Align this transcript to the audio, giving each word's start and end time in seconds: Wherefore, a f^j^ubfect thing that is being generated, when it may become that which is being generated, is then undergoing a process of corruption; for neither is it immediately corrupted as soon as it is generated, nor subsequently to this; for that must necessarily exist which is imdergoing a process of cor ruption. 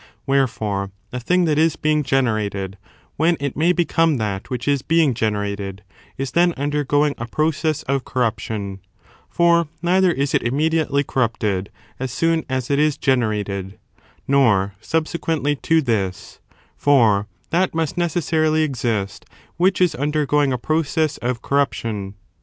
Wherefore, 0.25 0.89
a 1.13 1.17
f^j^ubfect 1.17 1.21
thing 1.25 1.45
that 1.45 1.59
is 1.59 1.75
being 1.75 2.01
generated, 2.01 2.75
when 3.17 3.37
it 3.39 3.55
may 3.55 3.71
become 3.71 4.17
that 4.17 4.49
which 4.49 4.67
is 4.67 4.81
being 4.81 5.13
generated, 5.13 5.83
is 6.17 6.31
then 6.31 6.53
undergoing 6.57 7.13
a 7.19 7.27
process 7.27 7.83
of 7.83 8.03
corruption; 8.03 8.79
for 9.29 9.67
neither 9.83 10.11
is 10.11 10.33
it 10.33 10.41
immediately 10.41 11.03
corrupted 11.03 11.69
as 11.99 12.11
soon 12.11 12.45
as 12.49 12.71
it 12.71 12.79
is 12.79 12.97
generated, 12.97 13.77
nor 14.27 14.73
subsequently 14.81 15.55
to 15.57 15.83
this; 15.83 16.39
for 16.75 17.27
that 17.51 17.75
must 17.75 17.95
necessarily 17.95 18.63
exist 18.63 19.23
which 19.57 19.79
is 19.79 19.93
imdergoing 19.93 20.51
a 20.51 20.57
process 20.57 21.17
of 21.19 21.43
cor 21.43 21.63
ruption. 21.63 22.15